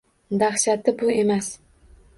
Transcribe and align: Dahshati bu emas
Dahshati 0.43 0.95
bu 1.03 1.13
emas 1.19 1.55